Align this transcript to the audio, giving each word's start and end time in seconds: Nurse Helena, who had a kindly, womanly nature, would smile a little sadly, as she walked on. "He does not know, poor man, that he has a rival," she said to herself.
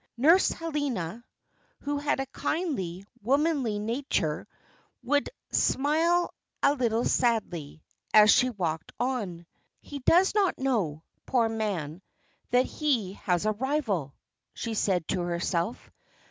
Nurse 0.17 0.49
Helena, 0.49 1.23
who 1.81 1.99
had 1.99 2.19
a 2.19 2.25
kindly, 2.25 3.05
womanly 3.21 3.77
nature, 3.77 4.47
would 5.03 5.29
smile 5.51 6.33
a 6.63 6.73
little 6.73 7.05
sadly, 7.05 7.83
as 8.11 8.31
she 8.31 8.49
walked 8.49 8.91
on. 8.99 9.45
"He 9.79 9.99
does 9.99 10.33
not 10.33 10.57
know, 10.57 11.03
poor 11.27 11.47
man, 11.49 12.01
that 12.49 12.65
he 12.65 13.13
has 13.13 13.45
a 13.45 13.51
rival," 13.51 14.15
she 14.55 14.73
said 14.73 15.07
to 15.09 15.19
herself. 15.21 15.91